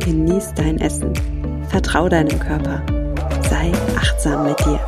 [0.00, 1.12] genieß dein Essen,
[1.68, 2.82] vertrau deinem Körper,
[3.48, 4.80] sei achtsam mit dir.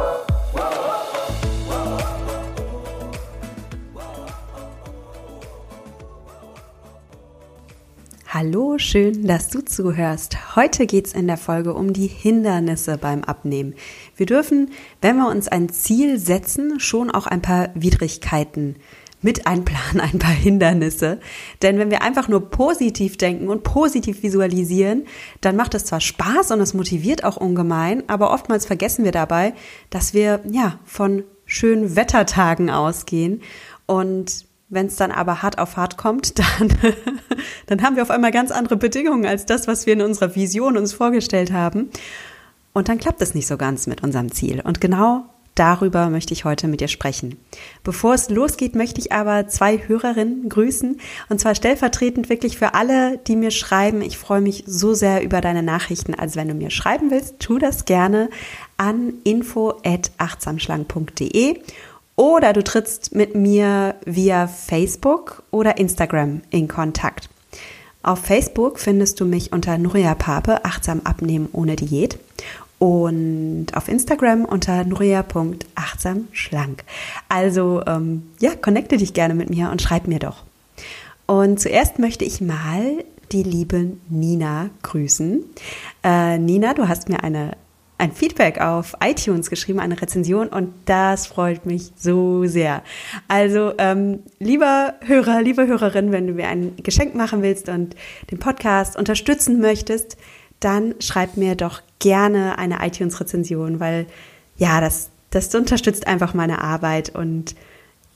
[8.26, 10.56] Hallo, schön, dass du zuhörst.
[10.56, 13.74] Heute geht es in der Folge um die Hindernisse beim Abnehmen.
[14.16, 14.70] Wir dürfen,
[15.02, 18.76] wenn wir uns ein Ziel setzen, schon auch ein paar Widrigkeiten
[19.22, 21.18] mit einplanen, ein paar Hindernisse.
[21.62, 25.06] Denn wenn wir einfach nur positiv denken und positiv visualisieren,
[25.40, 29.54] dann macht es zwar Spaß und es motiviert auch ungemein, aber oftmals vergessen wir dabei,
[29.90, 33.42] dass wir ja von schönen Wettertagen ausgehen
[33.86, 36.68] und wenn es dann aber hart auf hart kommt, dann,
[37.66, 40.78] dann haben wir auf einmal ganz andere Bedingungen als das, was wir in unserer Vision
[40.78, 41.90] uns vorgestellt haben.
[42.72, 44.62] Und dann klappt es nicht so ganz mit unserem Ziel.
[44.64, 47.36] Und genau Darüber möchte ich heute mit dir sprechen.
[47.84, 50.98] Bevor es losgeht, möchte ich aber zwei Hörerinnen grüßen.
[51.28, 54.00] Und zwar stellvertretend wirklich für alle, die mir schreiben.
[54.00, 56.14] Ich freue mich so sehr über deine Nachrichten.
[56.14, 58.30] Also wenn du mir schreiben willst, tu das gerne
[58.78, 61.60] an info.achtsamschlank.de
[62.16, 67.28] oder du trittst mit mir via Facebook oder Instagram in Kontakt.
[68.02, 72.18] Auf Facebook findest du mich unter Nuria Pape, achtsam abnehmen ohne Diät
[72.82, 76.82] und auf Instagram unter nuria.achtsamschlank.
[77.28, 80.42] Also ähm, ja, connecte dich gerne mit mir und schreib mir doch.
[81.26, 85.44] Und zuerst möchte ich mal die liebe Nina grüßen.
[86.02, 87.52] Äh, Nina, du hast mir eine
[87.98, 92.82] ein Feedback auf iTunes geschrieben, eine Rezension und das freut mich so sehr.
[93.28, 97.94] Also, ähm, lieber Hörer, liebe Hörerin, wenn du mir ein Geschenk machen willst und
[98.32, 100.16] den Podcast unterstützen möchtest,
[100.64, 104.06] dann schreib mir doch gerne eine iTunes-Rezension, weil
[104.56, 107.54] ja, das, das unterstützt einfach meine Arbeit und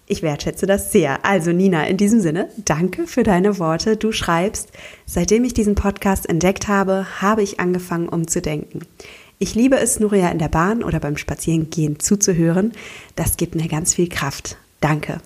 [0.07, 1.25] ich wertschätze das sehr.
[1.25, 3.97] Also Nina, in diesem Sinne, danke für deine Worte.
[3.97, 4.71] Du schreibst,
[5.05, 8.83] seitdem ich diesen Podcast entdeckt habe, habe ich angefangen umzudenken.
[9.39, 12.73] Ich liebe es, Nuria in der Bahn oder beim Spazierengehen zuzuhören.
[13.17, 14.57] Das gibt mir ganz viel Kraft.
[14.81, 15.21] Danke.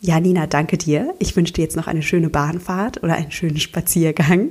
[0.00, 1.12] Ja, Nina, danke dir.
[1.18, 4.50] Ich wünsche dir jetzt noch eine schöne Bahnfahrt oder einen schönen Spaziergang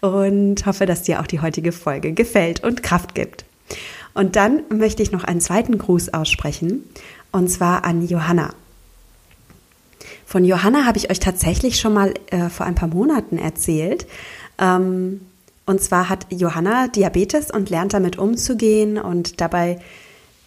[0.00, 3.44] und hoffe, dass dir auch die heutige Folge gefällt und Kraft gibt.
[4.14, 6.82] Und dann möchte ich noch einen zweiten Gruß aussprechen
[7.30, 8.52] und zwar an Johanna.
[10.26, 14.06] Von Johanna habe ich euch tatsächlich schon mal äh, vor ein paar Monaten erzählt.
[14.58, 15.20] Ähm,
[15.64, 19.78] und zwar hat Johanna Diabetes und lernt damit umzugehen und dabei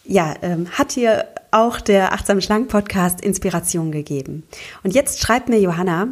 [0.04, 4.44] ja, ähm, hat hier auch der Achtsam Schlank Podcast Inspiration gegeben.
[4.84, 6.08] Und jetzt schreibt mir Johanna,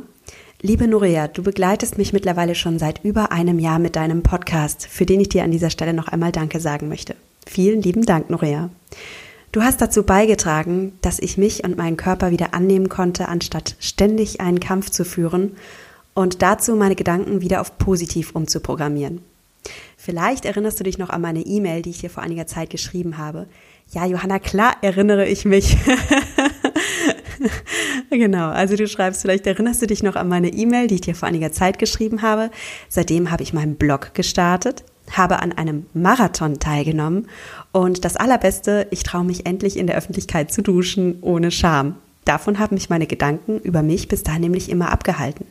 [0.62, 5.06] liebe Nuria, du begleitest mich mittlerweile schon seit über einem Jahr mit deinem Podcast, für
[5.06, 7.16] den ich dir an dieser Stelle noch einmal Danke sagen möchte.
[7.48, 8.70] Vielen lieben Dank, Nuria.
[9.52, 14.42] Du hast dazu beigetragen, dass ich mich und meinen Körper wieder annehmen konnte, anstatt ständig
[14.42, 15.54] einen Kampf zu führen
[16.14, 19.22] und dazu meine Gedanken wieder auf positiv umzuprogrammieren.
[19.98, 23.18] Vielleicht erinnerst du dich noch an meine E-Mail, die ich dir vor einiger Zeit geschrieben
[23.18, 23.48] habe.
[23.92, 25.78] Ja, Johanna, klar erinnere ich mich.
[28.10, 31.16] genau, also du schreibst, vielleicht erinnerst du dich noch an meine E-Mail, die ich dir
[31.16, 32.52] vor einiger Zeit geschrieben habe.
[32.88, 37.28] Seitdem habe ich meinen Blog gestartet, habe an einem Marathon teilgenommen
[37.72, 41.96] und das Allerbeste, ich traue mich endlich in der Öffentlichkeit zu duschen, ohne Scham.
[42.26, 45.46] Davon haben mich meine Gedanken über mich bis dahin nämlich immer abgehalten.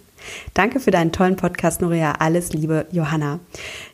[0.54, 2.12] Danke für deinen tollen Podcast, Noria.
[2.12, 3.40] Alles Liebe, Johanna.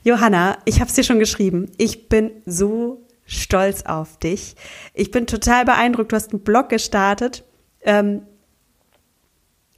[0.03, 1.71] Johanna, ich habe es dir schon geschrieben.
[1.79, 4.57] Ich bin so stolz auf dich.
[4.93, 6.13] Ich bin total beeindruckt.
[6.13, 7.45] Du hast einen Blog gestartet.
[7.83, 8.23] Ähm,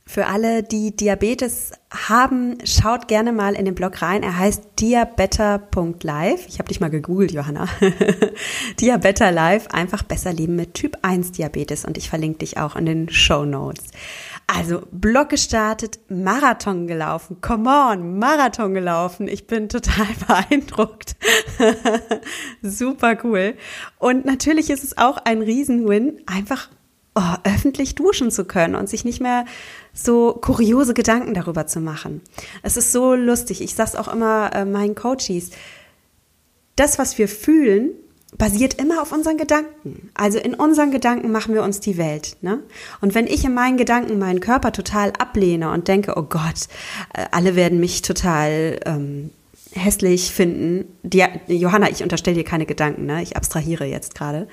[0.08, 4.22] für alle, die Diabetes haben, schaut gerne mal in den Blog rein.
[4.22, 6.46] Er heißt diabetter.live.
[6.46, 7.66] Ich habe dich mal gegoogelt, Johanna.
[8.80, 12.86] Diabetter Live, einfach besser leben mit Typ 1 Diabetes und ich verlinke dich auch in
[12.86, 13.82] den Show Notes.
[14.46, 17.40] Also Blog gestartet, Marathon gelaufen.
[17.40, 19.26] Come on, Marathon gelaufen.
[19.26, 21.16] Ich bin total beeindruckt.
[22.62, 23.54] Super cool.
[23.98, 26.68] Und natürlich ist es auch ein Riesenwin, einfach
[27.16, 29.46] oh, öffentlich duschen zu können und sich nicht mehr
[29.92, 32.20] so kuriose Gedanken darüber zu machen.
[32.62, 33.60] Es ist so lustig.
[33.60, 35.50] Ich sag's auch immer äh, meinen Coaches.
[36.76, 37.90] Das, was wir fühlen,
[38.38, 40.10] basiert immer auf unseren Gedanken.
[40.14, 42.36] Also in unseren Gedanken machen wir uns die Welt.
[42.42, 42.60] Ne?
[43.00, 46.68] Und wenn ich in meinen Gedanken meinen Körper total ablehne und denke, oh Gott,
[47.14, 49.30] äh, alle werden mich total ähm,
[49.76, 53.22] hässlich finden, die, Johanna, ich unterstelle dir keine Gedanken, ne?
[53.22, 54.48] ich abstrahiere jetzt gerade.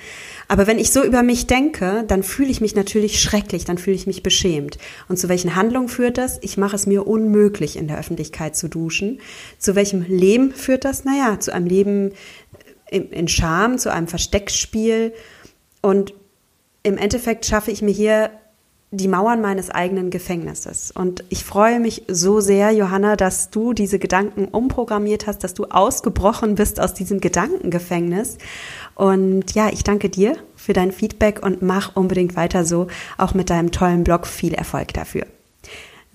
[0.47, 3.95] Aber wenn ich so über mich denke, dann fühle ich mich natürlich schrecklich, dann fühle
[3.95, 4.77] ich mich beschämt.
[5.07, 6.39] Und zu welchen Handlungen führt das?
[6.41, 9.19] Ich mache es mir unmöglich, in der Öffentlichkeit zu duschen.
[9.57, 11.05] Zu welchem Leben führt das?
[11.05, 12.11] Naja, zu einem Leben
[12.93, 15.13] in, Scham, zu einem Versteckspiel.
[15.81, 16.13] Und
[16.83, 18.31] im Endeffekt schaffe ich mir hier
[18.91, 20.91] die Mauern meines eigenen Gefängnisses.
[20.91, 25.65] Und ich freue mich so sehr, Johanna, dass du diese Gedanken umprogrammiert hast, dass du
[25.65, 28.37] ausgebrochen bist aus diesem Gedankengefängnis.
[28.93, 32.87] Und ja, ich danke dir für dein Feedback und mach unbedingt weiter so,
[33.17, 34.27] auch mit deinem tollen Blog.
[34.27, 35.25] Viel Erfolg dafür.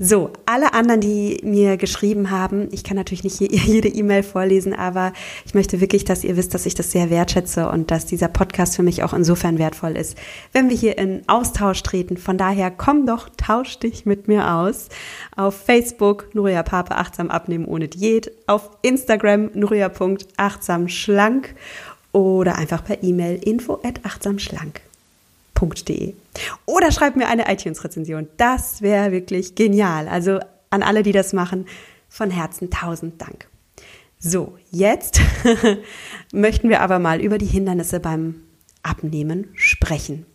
[0.00, 5.12] So, alle anderen, die mir geschrieben haben, ich kann natürlich nicht jede E-Mail vorlesen, aber
[5.44, 8.76] ich möchte wirklich, dass ihr wisst, dass ich das sehr wertschätze und dass dieser Podcast
[8.76, 10.16] für mich auch insofern wertvoll ist,
[10.52, 12.16] wenn wir hier in Austausch treten.
[12.16, 14.88] Von daher komm doch, tausch dich mit mir aus.
[15.34, 21.56] Auf Facebook Nuria Pape achtsam abnehmen ohne Diät, auf Instagram nuria.achtsamschlank
[22.12, 24.80] oder einfach per E-Mail info at achtsamschlank
[25.60, 26.14] www.ftf.de.
[26.66, 28.28] Oder schreibt mir eine iTunes-Rezension.
[28.36, 30.08] Das wäre wirklich genial.
[30.08, 30.40] Also
[30.70, 31.66] an alle, die das machen,
[32.08, 33.48] von Herzen tausend Dank.
[34.18, 35.20] So, jetzt
[36.32, 38.42] möchten wir aber mal über die Hindernisse beim
[38.82, 40.26] Abnehmen sprechen.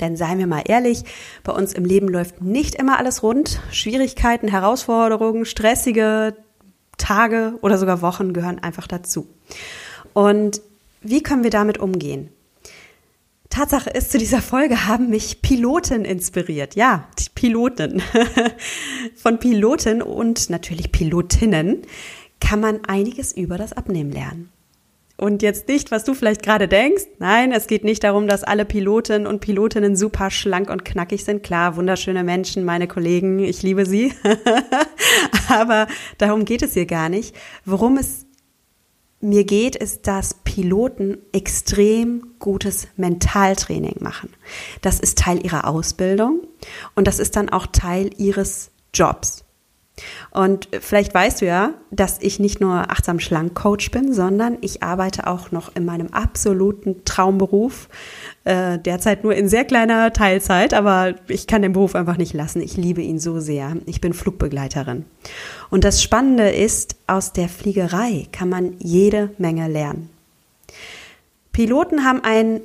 [0.00, 1.04] Denn seien wir mal ehrlich,
[1.42, 3.60] bei uns im Leben läuft nicht immer alles rund.
[3.70, 6.36] Schwierigkeiten, Herausforderungen, stressige
[6.98, 9.26] Tage oder sogar Wochen gehören einfach dazu.
[10.12, 10.60] Und
[11.10, 12.30] wie können wir damit umgehen?
[13.48, 16.74] Tatsache ist, zu dieser Folge haben mich Piloten inspiriert.
[16.74, 18.02] Ja, Piloten.
[19.16, 21.82] Von Piloten und natürlich Pilotinnen
[22.40, 24.50] kann man einiges über das Abnehmen lernen.
[25.18, 27.04] Und jetzt nicht, was du vielleicht gerade denkst.
[27.18, 31.42] Nein, es geht nicht darum, dass alle Piloten und Pilotinnen super schlank und knackig sind.
[31.42, 34.12] Klar, wunderschöne Menschen, meine Kollegen, ich liebe sie.
[35.48, 35.86] Aber
[36.18, 37.34] darum geht es hier gar nicht.
[37.64, 38.25] Worum es
[39.28, 44.30] mir geht, ist, dass Piloten extrem gutes Mentaltraining machen.
[44.82, 46.46] Das ist Teil ihrer Ausbildung
[46.94, 49.45] und das ist dann auch Teil ihres Jobs.
[50.30, 54.82] Und vielleicht weißt du ja, dass ich nicht nur achtsam schlank Coach bin, sondern ich
[54.82, 57.88] arbeite auch noch in meinem absoluten Traumberuf.
[58.44, 62.60] Äh, derzeit nur in sehr kleiner Teilzeit, aber ich kann den Beruf einfach nicht lassen.
[62.60, 63.76] Ich liebe ihn so sehr.
[63.86, 65.06] Ich bin Flugbegleiterin.
[65.70, 70.10] Und das Spannende ist, aus der Fliegerei kann man jede Menge lernen.
[71.52, 72.60] Piloten haben einen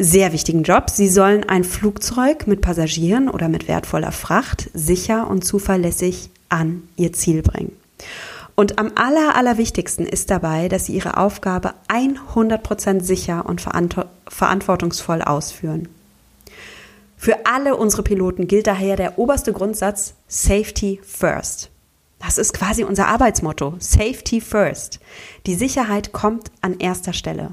[0.00, 0.88] sehr wichtigen Job.
[0.90, 7.12] Sie sollen ein Flugzeug mit Passagieren oder mit wertvoller Fracht sicher und zuverlässig an ihr
[7.12, 7.76] Ziel bringen.
[8.54, 15.88] Und am aller, allerwichtigsten ist dabei, dass sie ihre Aufgabe 100% sicher und verantwortungsvoll ausführen.
[17.16, 21.70] Für alle unsere Piloten gilt daher der oberste Grundsatz Safety First.
[22.18, 23.74] Das ist quasi unser Arbeitsmotto.
[23.78, 25.00] Safety First.
[25.46, 27.52] Die Sicherheit kommt an erster Stelle.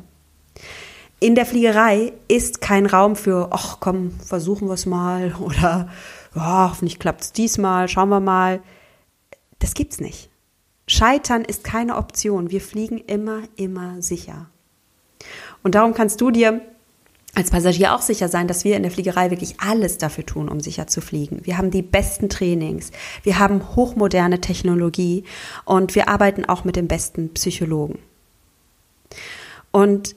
[1.19, 5.89] In der Fliegerei ist kein Raum für, ach komm, versuchen wir es mal oder
[6.35, 8.61] ja, hoffentlich klappt es diesmal, schauen wir mal.
[9.59, 10.29] Das gibt's nicht.
[10.87, 12.51] Scheitern ist keine Option.
[12.51, 14.45] Wir fliegen immer, immer sicher.
[15.63, 16.61] Und darum kannst du dir
[17.33, 20.59] als Passagier auch sicher sein, dass wir in der Fliegerei wirklich alles dafür tun, um
[20.59, 21.41] sicher zu fliegen.
[21.43, 22.91] Wir haben die besten Trainings,
[23.23, 25.23] wir haben hochmoderne Technologie
[25.65, 27.99] und wir arbeiten auch mit den besten Psychologen.
[29.71, 30.15] Und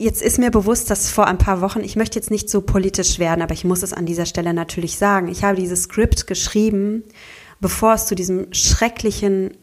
[0.00, 3.18] Jetzt ist mir bewusst, dass vor ein paar Wochen, ich möchte jetzt nicht so politisch
[3.18, 5.28] werden, aber ich muss es an dieser Stelle natürlich sagen.
[5.28, 7.04] Ich habe dieses Skript geschrieben,
[7.60, 9.58] bevor es zu diesem schrecklichen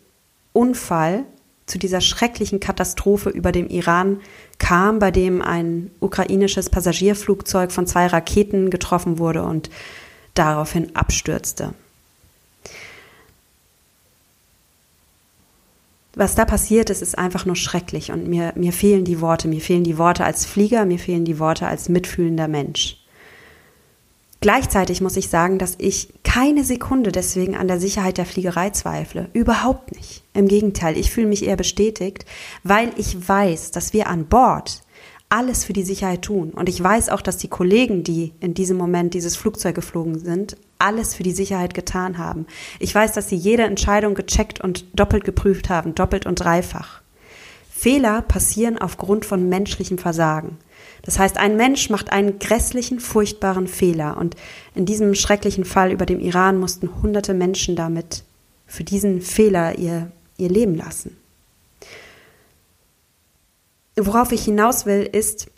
[0.53, 1.25] Unfall,
[1.65, 4.19] zu dieser schrecklichen Katastrophe über dem Iran
[4.59, 9.71] kam, bei dem ein ukrainisches Passagierflugzeug von zwei Raketen getroffen wurde und
[10.35, 11.73] daraufhin abstürzte.
[16.17, 19.47] Was da passiert ist, ist einfach nur schrecklich und mir, mir fehlen die Worte.
[19.47, 22.97] Mir fehlen die Worte als Flieger, mir fehlen die Worte als mitfühlender Mensch.
[24.39, 29.29] Gleichzeitig muss ich sagen, dass ich keine Sekunde deswegen an der Sicherheit der Fliegerei zweifle.
[29.33, 30.23] Überhaupt nicht.
[30.33, 32.25] Im Gegenteil, ich fühle mich eher bestätigt,
[32.63, 34.83] weil ich weiß, dass wir an Bord
[35.29, 36.51] alles für die Sicherheit tun.
[36.51, 40.55] Und ich weiß auch, dass die Kollegen, die in diesem Moment dieses Flugzeug geflogen sind,
[40.79, 42.45] alles für die Sicherheit getan haben.
[42.79, 47.01] Ich weiß, dass sie jede Entscheidung gecheckt und doppelt geprüft haben, doppelt und dreifach.
[47.69, 50.57] Fehler passieren aufgrund von menschlichem Versagen.
[51.03, 54.35] Das heißt, ein Mensch macht einen grässlichen, furchtbaren Fehler und
[54.75, 58.23] in diesem schrecklichen Fall über dem Iran mussten hunderte Menschen damit
[58.65, 61.15] für diesen Fehler ihr, ihr Leben lassen.
[63.95, 65.49] Worauf ich hinaus will, ist,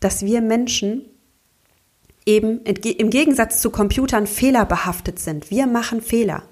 [0.00, 1.06] dass wir Menschen
[2.26, 5.50] eben im Gegensatz zu Computern fehlerbehaftet sind.
[5.50, 6.44] Wir machen Fehler.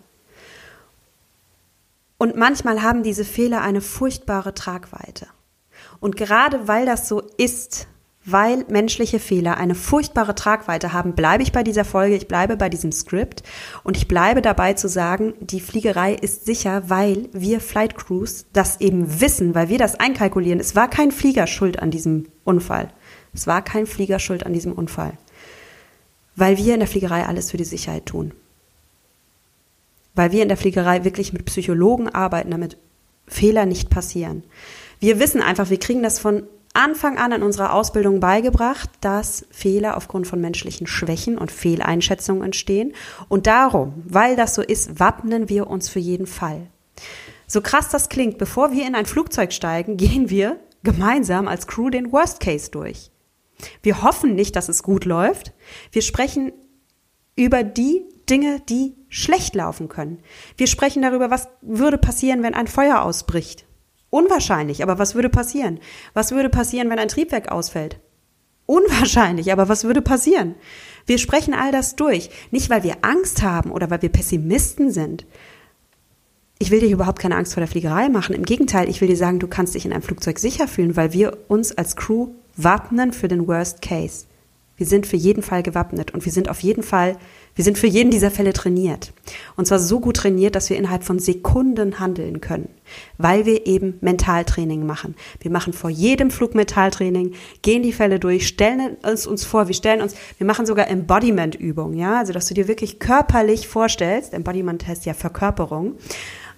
[2.19, 5.27] Und manchmal haben diese Fehler eine furchtbare Tragweite.
[6.00, 7.89] Und gerade weil das so ist,
[8.25, 12.69] weil menschliche Fehler eine furchtbare Tragweite haben, bleibe ich bei dieser Folge, ich bleibe bei
[12.69, 13.43] diesem Skript
[13.83, 18.81] und ich bleibe dabei zu sagen, die Fliegerei ist sicher, weil wir Flight Crews das
[18.81, 20.61] eben wissen, weil wir das einkalkulieren.
[20.61, 22.93] Es war kein Flieger schuld an diesem Unfall.
[23.33, 25.17] Es war kein Flieger schuld an diesem Unfall.
[26.40, 28.32] Weil wir in der Fliegerei alles für die Sicherheit tun.
[30.14, 32.78] Weil wir in der Fliegerei wirklich mit Psychologen arbeiten, damit
[33.26, 34.42] Fehler nicht passieren.
[35.00, 39.99] Wir wissen einfach, wir kriegen das von Anfang an in unserer Ausbildung beigebracht, dass Fehler
[39.99, 42.94] aufgrund von menschlichen Schwächen und Fehleinschätzungen entstehen.
[43.28, 46.68] Und darum, weil das so ist, wappnen wir uns für jeden Fall.
[47.47, 51.90] So krass das klingt, bevor wir in ein Flugzeug steigen, gehen wir gemeinsam als Crew
[51.90, 53.11] den Worst Case durch.
[53.83, 55.52] Wir hoffen nicht, dass es gut läuft.
[55.93, 56.52] Wir sprechen
[57.37, 60.21] über die Dinge, die schlecht laufen können.
[60.57, 63.67] Wir sprechen darüber, was würde passieren, wenn ein Feuer ausbricht.
[64.11, 65.79] Unwahrscheinlich, aber was würde passieren?
[66.14, 67.99] Was würde passieren, wenn ein Triebwerk ausfällt?
[68.67, 70.55] Unwahrscheinlich, aber was würde passieren?
[71.07, 75.26] Wir sprechen all das durch, nicht weil wir Angst haben oder weil wir Pessimisten sind.
[76.59, 78.35] Ich will dir überhaupt keine Angst vor der Fliegerei machen.
[78.35, 81.12] Im Gegenteil, ich will dir sagen, du kannst dich in einem Flugzeug sicher fühlen, weil
[81.12, 84.26] wir uns als Crew wappnen für den Worst Case.
[84.76, 87.16] Wir sind für jeden Fall gewappnet und wir sind auf jeden Fall
[87.54, 89.12] wir sind für jeden dieser Fälle trainiert.
[89.57, 92.69] Und zwar so gut trainiert, dass wir innerhalb von Sekunden handeln können,
[93.19, 95.14] weil wir eben Mentaltraining machen.
[95.40, 99.75] Wir machen vor jedem Flug Mentaltraining, gehen die Fälle durch, stellen es uns vor, wir
[99.75, 104.87] stellen uns, wir machen sogar Embodiment-Übungen, ja, also dass du dir wirklich körperlich vorstellst, Embodiment
[104.87, 105.97] heißt ja Verkörperung,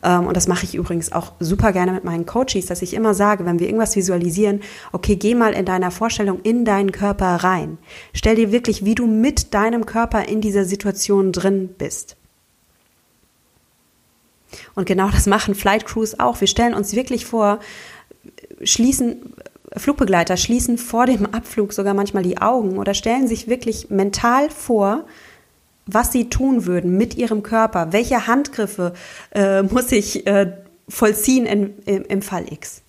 [0.03, 3.47] und das mache ich übrigens auch super gerne mit meinen Coaches, dass ich immer sage,
[3.47, 7.79] wenn wir irgendwas visualisieren, okay, geh mal in deiner Vorstellung in deinen Körper rein.
[8.13, 12.17] Stell dir wirklich, wie du mit deinem Körper in dieser Situation drin bist.
[14.75, 16.41] Und genau das machen Flight Crews auch.
[16.41, 17.61] Wir stellen uns wirklich vor,
[18.65, 19.35] schließen
[19.77, 25.07] Flugbegleiter schließen vor dem Abflug sogar manchmal die Augen oder stellen sich wirklich mental vor,
[25.87, 28.93] was sie tun würden mit ihrem Körper, welche Handgriffe
[29.31, 30.53] äh, muss ich äh,
[30.89, 32.83] vollziehen in, im, im Fall X.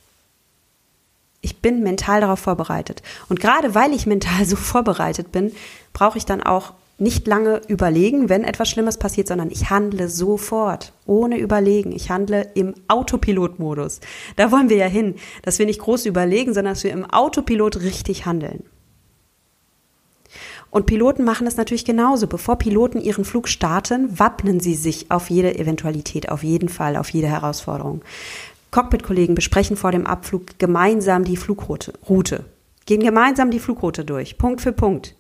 [1.42, 3.04] Ich bin mental darauf vorbereitet.
[3.28, 5.52] Und gerade weil ich mental so vorbereitet bin,
[5.92, 10.94] brauche ich dann auch nicht lange überlegen, wenn etwas Schlimmes passiert, sondern ich handle sofort,
[11.06, 11.92] ohne überlegen.
[11.92, 14.00] Ich handle im Autopilotmodus.
[14.36, 17.82] Da wollen wir ja hin, dass wir nicht groß überlegen, sondern dass wir im Autopilot
[17.82, 18.64] richtig handeln.
[20.74, 22.26] Und Piloten machen es natürlich genauso.
[22.26, 27.10] Bevor Piloten ihren Flug starten, wappnen sie sich auf jede Eventualität, auf jeden Fall, auf
[27.10, 28.02] jede Herausforderung.
[28.72, 32.46] Cockpit-Kollegen besprechen vor dem Abflug gemeinsam die Flugroute, Route,
[32.88, 35.16] gehen gemeinsam die Flugroute durch, Punkt für Punkt.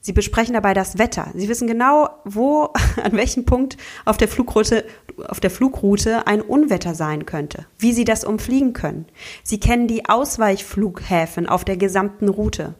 [0.00, 1.28] Sie besprechen dabei das Wetter.
[1.36, 2.72] Sie wissen genau, wo,
[3.04, 4.84] an welchem Punkt auf der Flugroute,
[5.28, 9.06] auf der Flugroute ein Unwetter sein könnte, wie Sie das umfliegen können.
[9.44, 12.74] Sie kennen die Ausweichflughäfen auf der gesamten Route.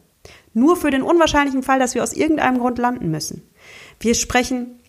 [0.54, 3.42] Nur für den unwahrscheinlichen Fall, dass wir aus irgendeinem Grund landen müssen.
[4.00, 4.80] Wir sprechen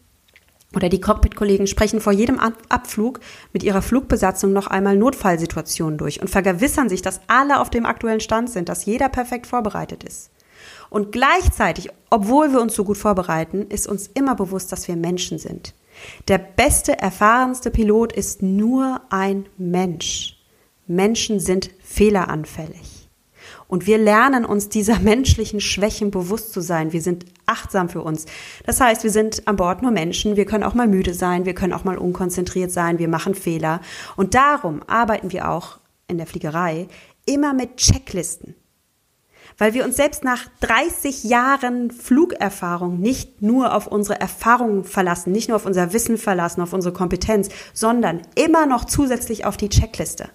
[0.76, 3.22] oder die Cockpit-Kollegen sprechen vor jedem Abflug
[3.54, 8.20] mit ihrer Flugbesatzung noch einmal Notfallsituationen durch und vergewissern sich, dass alle auf dem aktuellen
[8.20, 10.32] Stand sind, dass jeder perfekt vorbereitet ist.
[10.90, 15.40] Und gleichzeitig, obwohl wir uns so gut vorbereiten, ist uns immer bewusst, dass wir Menschen
[15.40, 15.74] sind.
[16.28, 20.38] Der beste, erfahrenste Pilot ist nur ein Mensch.
[20.88, 22.95] Menschen sind fehleranfällig.
[23.68, 26.94] Und wir lernen uns dieser menschlichen Schwächen bewusst zu sein.
[26.94, 28.26] Wir sind achtsam für uns.
[28.66, 30.36] Das heißt, wir sind an Bord nur Menschen.
[30.36, 31.46] Wir können auch mal müde sein.
[31.46, 33.00] Wir können auch mal unkonzentriert sein.
[33.00, 33.82] Wir machen Fehler.
[34.16, 36.88] Und darum arbeiten wir auch in der Fliegerei
[37.26, 38.56] immer mit Checklisten.
[39.58, 45.48] Weil wir uns selbst nach 30 Jahren Flugerfahrung nicht nur auf unsere Erfahrungen verlassen, nicht
[45.48, 50.30] nur auf unser Wissen verlassen, auf unsere Kompetenz, sondern immer noch zusätzlich auf die Checkliste.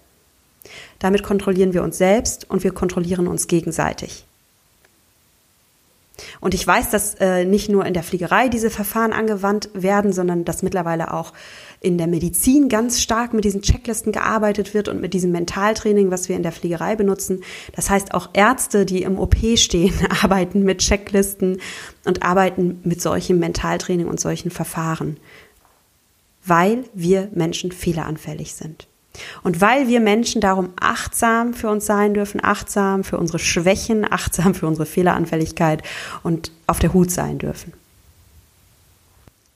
[0.99, 4.25] Damit kontrollieren wir uns selbst und wir kontrollieren uns gegenseitig.
[6.41, 10.45] Und ich weiß, dass äh, nicht nur in der Fliegerei diese Verfahren angewandt werden, sondern
[10.45, 11.33] dass mittlerweile auch
[11.81, 16.29] in der Medizin ganz stark mit diesen Checklisten gearbeitet wird und mit diesem Mentaltraining, was
[16.29, 17.43] wir in der Fliegerei benutzen.
[17.75, 21.61] Das heißt, auch Ärzte, die im OP stehen, arbeiten mit Checklisten
[22.05, 25.17] und arbeiten mit solchem Mentaltraining und solchen Verfahren,
[26.45, 28.90] weil wir Menschen fehleranfällig sind.
[29.43, 34.55] Und weil wir Menschen darum achtsam für uns sein dürfen, achtsam für unsere Schwächen, achtsam
[34.55, 35.83] für unsere Fehleranfälligkeit
[36.23, 37.73] und auf der Hut sein dürfen.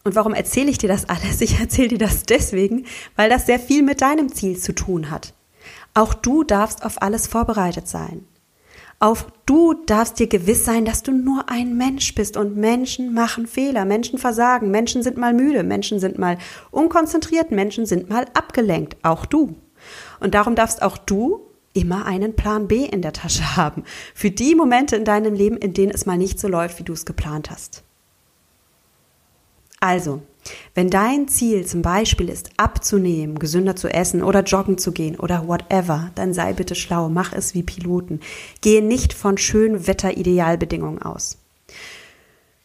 [0.03, 1.41] Und warum erzähle ich dir das alles?
[1.41, 5.33] Ich erzähle dir das deswegen, weil das sehr viel mit deinem Ziel zu tun hat.
[5.95, 8.27] Auch du darfst auf alles vorbereitet sein.
[9.05, 12.39] Auch du darfst dir gewiss sein, dass du nur ein Mensch bist.
[12.39, 16.39] Und Menschen machen Fehler, Menschen versagen, Menschen sind mal müde, Menschen sind mal
[16.71, 19.57] unkonzentriert, Menschen sind mal abgelenkt, auch du.
[20.21, 21.43] Und darum darfst auch du
[21.75, 23.85] immer einen Plan B in der Tasche haben,
[24.15, 26.95] für die Momente in deinem Leben, in denen es mal nicht so läuft, wie du
[26.95, 27.85] es geplant hast.
[29.81, 30.23] Also,
[30.75, 35.47] wenn dein Ziel zum Beispiel ist, abzunehmen, gesünder zu essen oder joggen zu gehen oder
[35.47, 38.21] whatever, dann sei bitte schlau, mach es wie Piloten.
[38.61, 41.39] Gehe nicht von schönen Wetteridealbedingungen aus.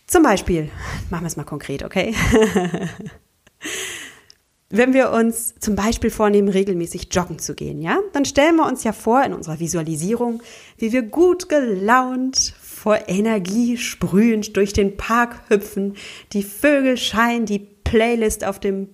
[0.08, 0.72] Zum Beispiel,
[1.12, 2.16] machen wir es mal konkret, okay?
[4.72, 8.84] Wenn wir uns zum Beispiel vornehmen, regelmäßig joggen zu gehen, ja, dann stellen wir uns
[8.84, 10.42] ja vor in unserer Visualisierung,
[10.78, 15.96] wie wir gut gelaunt, vor Energie sprühend durch den Park hüpfen,
[16.34, 18.90] die Vögel scheinen, die Playlist auf dem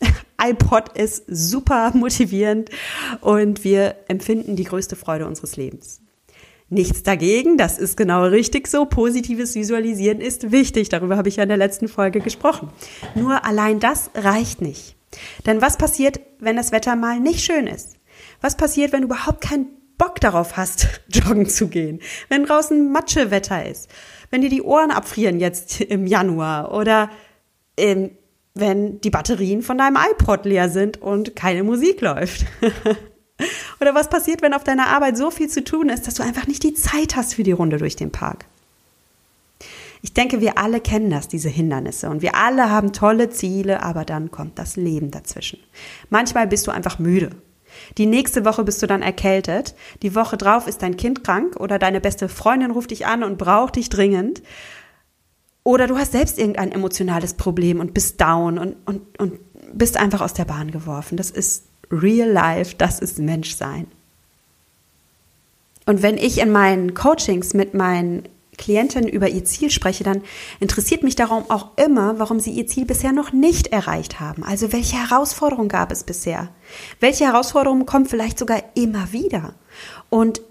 [0.42, 2.70] iPod ist super motivierend
[3.20, 6.00] und wir empfinden die größte Freude unseres Lebens.
[6.68, 8.86] Nichts dagegen, das ist genau richtig so.
[8.86, 12.70] Positives Visualisieren ist wichtig, darüber habe ich ja in der letzten Folge gesprochen.
[13.14, 14.96] Nur allein das reicht nicht.
[15.46, 17.98] Denn was passiert, wenn das Wetter mal nicht schön ist?
[18.40, 19.66] Was passiert, wenn du überhaupt keinen
[19.96, 22.00] Bock darauf hast, joggen zu gehen?
[22.28, 23.90] Wenn draußen Matschewetter ist?
[24.30, 26.72] Wenn dir die Ohren abfrieren jetzt im Januar?
[26.72, 27.10] Oder
[27.76, 28.10] ähm,
[28.54, 32.46] wenn die Batterien von deinem iPod leer sind und keine Musik läuft?
[33.80, 36.46] Oder was passiert, wenn auf deiner Arbeit so viel zu tun ist, dass du einfach
[36.46, 38.44] nicht die Zeit hast für die Runde durch den Park?
[40.02, 42.08] Ich denke, wir alle kennen das, diese Hindernisse.
[42.08, 45.60] Und wir alle haben tolle Ziele, aber dann kommt das Leben dazwischen.
[46.08, 47.30] Manchmal bist du einfach müde.
[47.98, 49.74] Die nächste Woche bist du dann erkältet.
[50.02, 53.38] Die Woche drauf ist dein Kind krank oder deine beste Freundin ruft dich an und
[53.38, 54.42] braucht dich dringend.
[55.62, 59.38] Oder du hast selbst irgendein emotionales Problem und bist down und, und, und
[59.72, 61.16] bist einfach aus der Bahn geworfen.
[61.16, 63.86] Das ist real life, das ist Menschsein.
[65.86, 68.24] Und wenn ich in meinen Coachings mit meinen
[68.56, 70.22] Klientinnen über ihr Ziel spreche, dann
[70.60, 74.44] interessiert mich darum auch immer, warum sie ihr Ziel bisher noch nicht erreicht haben.
[74.44, 76.48] Also welche Herausforderungen gab es bisher?
[77.00, 79.54] Welche Herausforderungen kommen vielleicht sogar immer wieder?
[80.10, 80.42] Und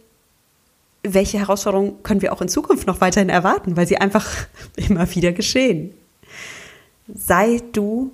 [1.04, 4.28] welche Herausforderungen können wir auch in Zukunft noch weiterhin erwarten, weil sie einfach
[4.76, 5.94] immer wieder geschehen?
[7.08, 8.12] Sei du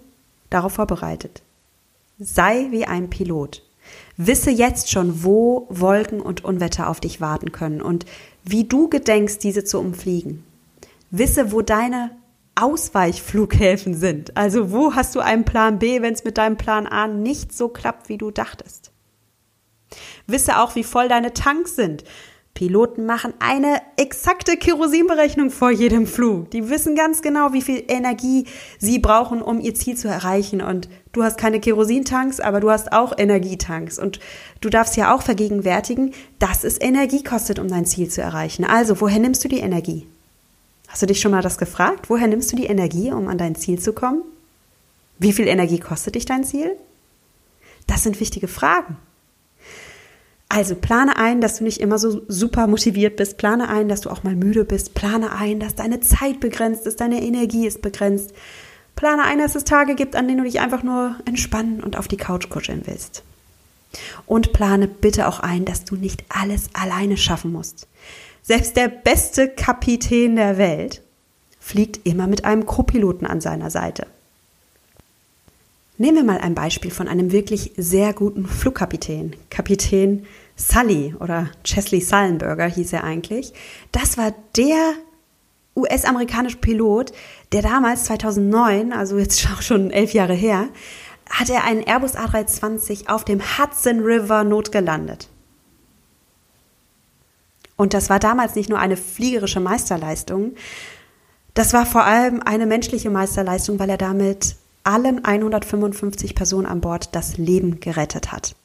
[0.49, 1.41] darauf vorbereitet.
[2.19, 3.61] Sei wie ein Pilot.
[4.17, 8.05] Wisse jetzt schon, wo Wolken und Unwetter auf dich warten können und
[8.43, 10.43] wie du gedenkst, diese zu umfliegen.
[11.11, 12.11] Wisse, wo deine
[12.55, 14.37] Ausweichflughäfen sind.
[14.37, 17.67] Also wo hast du einen Plan B, wenn es mit deinem Plan A nicht so
[17.67, 18.91] klappt, wie du dachtest.
[20.25, 22.05] Wisse auch, wie voll deine Tanks sind.
[22.55, 26.49] Piloten machen eine exakte Kerosinberechnung vor jedem Flug.
[26.51, 28.45] Die wissen ganz genau, wie viel Energie
[28.79, 30.61] sie brauchen, um ihr Ziel zu erreichen.
[30.61, 33.99] Und du hast keine Kerosintanks, aber du hast auch Energietanks.
[33.99, 34.21] Und
[34.61, 38.63] du darfst ja auch vergegenwärtigen, dass es Energie kostet, um dein Ziel zu erreichen.
[38.63, 40.07] Also, woher nimmst du die Energie?
[40.87, 42.09] Hast du dich schon mal das gefragt?
[42.09, 44.21] Woher nimmst du die Energie, um an dein Ziel zu kommen?
[45.19, 46.77] Wie viel Energie kostet dich dein Ziel?
[47.85, 48.95] Das sind wichtige Fragen.
[50.55, 53.35] Also plane ein, dass du nicht immer so super motiviert bist.
[53.37, 54.93] Plane ein, dass du auch mal müde bist.
[54.93, 58.31] Plane ein, dass deine Zeit begrenzt ist, deine Energie ist begrenzt.
[58.95, 62.07] Plane ein, dass es Tage gibt, an denen du dich einfach nur entspannen und auf
[62.07, 63.21] die Couch kuscheln willst.
[64.25, 67.89] Und plane bitte auch ein, dass du nicht alles alleine schaffen musst.
[68.41, 71.01] Selbst der beste Kapitän der Welt
[71.59, 74.07] fliegt immer mit einem Co-Piloten an seiner Seite.
[75.97, 79.33] Nehmen wir mal ein Beispiel von einem wirklich sehr guten Flugkapitän.
[79.49, 83.53] Kapitän Sully oder Chesley Sullenberger hieß er eigentlich.
[83.91, 84.93] Das war der
[85.75, 87.11] US-amerikanische Pilot,
[87.51, 90.69] der damals 2009, also jetzt auch schon elf Jahre her,
[91.29, 95.29] hat er einen Airbus A320 auf dem Hudson River notgelandet.
[97.77, 100.55] Und das war damals nicht nur eine fliegerische Meisterleistung,
[101.55, 107.15] das war vor allem eine menschliche Meisterleistung, weil er damit allen 155 Personen an Bord
[107.15, 108.55] das Leben gerettet hat.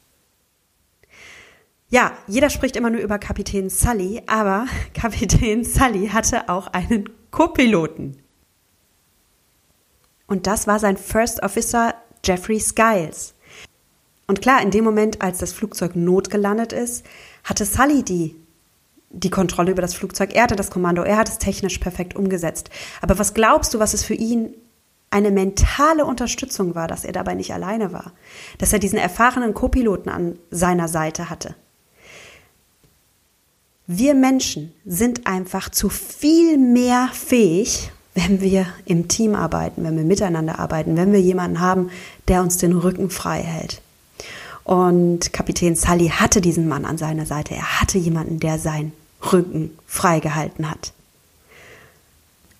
[1.91, 8.17] Ja, jeder spricht immer nur über Kapitän Sully, aber Kapitän Sully hatte auch einen Co-Piloten.
[10.25, 13.33] Und das war sein First Officer Jeffrey Skiles.
[14.25, 17.05] Und klar, in dem Moment, als das Flugzeug notgelandet ist,
[17.43, 18.37] hatte Sully die,
[19.09, 20.33] die Kontrolle über das Flugzeug.
[20.33, 22.69] Er hatte das Kommando, er hat es technisch perfekt umgesetzt.
[23.01, 24.55] Aber was glaubst du, was es für ihn
[25.09, 28.13] eine mentale Unterstützung war, dass er dabei nicht alleine war,
[28.59, 31.53] dass er diesen erfahrenen Co-Piloten an seiner Seite hatte.
[33.93, 40.05] Wir Menschen sind einfach zu viel mehr fähig, wenn wir im Team arbeiten, wenn wir
[40.05, 41.89] miteinander arbeiten, wenn wir jemanden haben,
[42.29, 43.81] der uns den Rücken frei hält.
[44.63, 47.53] Und Kapitän Sully hatte diesen Mann an seiner Seite.
[47.53, 48.93] Er hatte jemanden, der sein
[49.33, 50.93] Rücken freigehalten hat.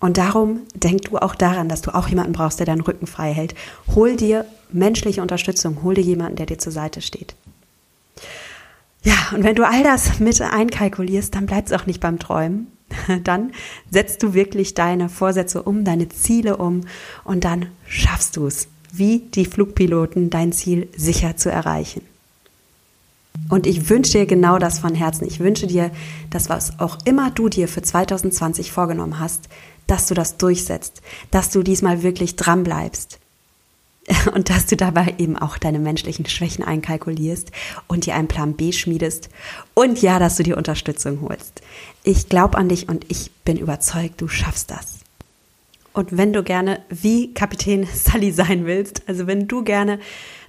[0.00, 3.32] Und darum denk du auch daran, dass du auch jemanden brauchst, der deinen Rücken frei
[3.32, 3.54] hält.
[3.94, 7.34] Hol dir menschliche Unterstützung, hol dir jemanden, der dir zur Seite steht.
[9.02, 12.68] Ja, und wenn du all das mit einkalkulierst, dann bleibst auch nicht beim Träumen.
[13.24, 13.52] Dann
[13.90, 16.82] setzt du wirklich deine Vorsätze um, deine Ziele um
[17.24, 22.02] und dann schaffst du es, wie die Flugpiloten, dein Ziel sicher zu erreichen.
[23.48, 25.26] Und ich wünsche dir genau das von Herzen.
[25.26, 25.90] Ich wünsche dir,
[26.28, 29.48] dass was auch immer du dir für 2020 vorgenommen hast,
[29.86, 33.20] dass du das durchsetzt, dass du diesmal wirklich dran bleibst,
[34.34, 37.50] und dass du dabei eben auch deine menschlichen Schwächen einkalkulierst
[37.86, 39.28] und dir einen Plan B schmiedest
[39.74, 41.62] und ja, dass du dir Unterstützung holst.
[42.04, 44.98] Ich glaube an dich und ich bin überzeugt, du schaffst das.
[45.92, 50.00] Und wenn du gerne wie Kapitän Sully sein willst, also wenn du gerne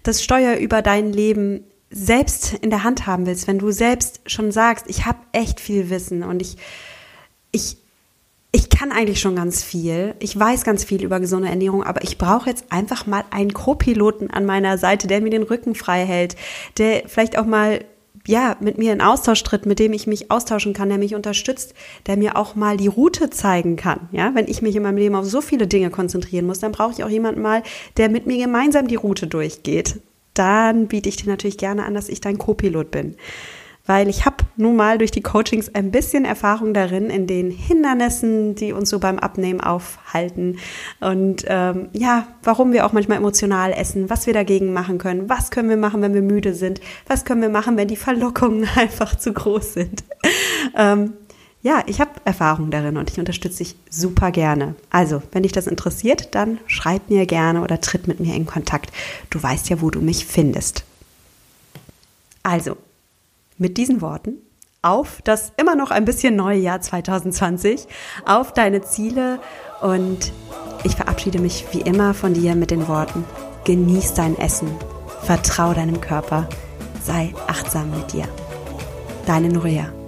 [0.03, 4.51] das Steuer über dein Leben selbst in der Hand haben willst, wenn du selbst schon
[4.51, 6.57] sagst, ich habe echt viel Wissen und ich
[7.51, 7.77] ich
[8.55, 10.13] ich kann eigentlich schon ganz viel.
[10.19, 14.29] Ich weiß ganz viel über gesunde Ernährung, aber ich brauche jetzt einfach mal einen Co-Piloten
[14.29, 16.35] an meiner Seite, der mir den Rücken frei hält,
[16.77, 17.83] der vielleicht auch mal
[18.27, 21.73] ja, mit mir in Austausch tritt, mit dem ich mich austauschen kann, der mich unterstützt,
[22.05, 24.07] der mir auch mal die Route zeigen kann.
[24.11, 26.93] Ja, wenn ich mich in meinem Leben auf so viele Dinge konzentrieren muss, dann brauche
[26.93, 27.63] ich auch jemanden mal,
[27.97, 29.99] der mit mir gemeinsam die Route durchgeht.
[30.35, 33.15] Dann biete ich dir natürlich gerne an, dass ich dein Co-Pilot bin
[33.85, 38.55] weil ich habe nun mal durch die Coachings ein bisschen Erfahrung darin, in den Hindernissen,
[38.55, 40.57] die uns so beim Abnehmen aufhalten
[40.99, 45.51] und ähm, ja, warum wir auch manchmal emotional essen, was wir dagegen machen können, was
[45.51, 49.15] können wir machen, wenn wir müde sind, was können wir machen, wenn die Verlockungen einfach
[49.15, 50.03] zu groß sind.
[50.77, 51.13] ähm,
[51.63, 54.75] ja, ich habe Erfahrung darin und ich unterstütze dich super gerne.
[54.89, 58.91] Also, wenn dich das interessiert, dann schreib mir gerne oder tritt mit mir in Kontakt.
[59.29, 60.83] Du weißt ja, wo du mich findest.
[62.43, 62.75] Also,
[63.63, 64.41] mit diesen Worten
[64.83, 67.87] auf das immer noch ein bisschen neue Jahr 2020,
[68.25, 69.39] auf deine Ziele
[69.81, 70.33] und
[70.83, 73.23] ich verabschiede mich wie immer von dir mit den Worten,
[73.63, 74.69] genieß dein Essen,
[75.21, 76.49] vertrau deinem Körper,
[77.01, 78.27] sei achtsam mit dir.
[79.25, 80.02] Deine Nuria.